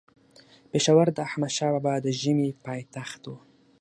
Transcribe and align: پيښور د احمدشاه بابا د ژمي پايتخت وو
پيښور 0.71 1.07
د 1.13 1.17
احمدشاه 1.27 1.71
بابا 1.73 1.93
د 2.05 2.07
ژمي 2.21 2.49
پايتخت 2.65 3.21
وو 3.25 3.37